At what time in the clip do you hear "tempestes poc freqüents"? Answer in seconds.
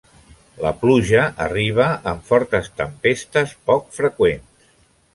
2.83-4.69